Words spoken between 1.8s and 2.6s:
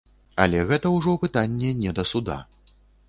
не да суда.